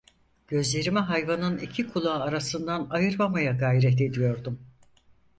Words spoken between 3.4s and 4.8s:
gayret ediyordum.